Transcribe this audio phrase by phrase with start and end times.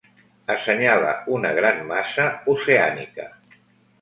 [0.53, 3.29] Assenyala una gran massa oceànica.